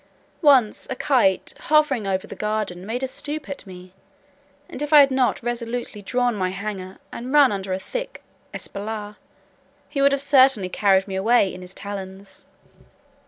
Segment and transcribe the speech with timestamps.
[0.41, 3.93] Once a kite, hovering over the garden, made a stoop at me,
[4.67, 9.17] and if I had not resolutely drawn my hanger, and run under a thick espalier,
[9.89, 12.47] he would have certainly carried me away in his talons.